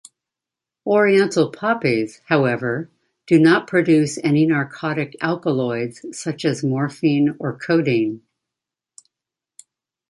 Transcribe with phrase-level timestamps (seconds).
[0.87, 2.89] Oriental poppies, however,
[3.27, 8.23] do not produce any narcotic alkaloids such as morphine or codeine.